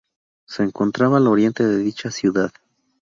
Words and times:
Se 0.47 0.63
encontraba 0.63 1.17
al 1.17 1.27
oriente 1.27 1.63
de 1.63 1.77
dicha 1.77 2.09
ciudad. 2.09 2.49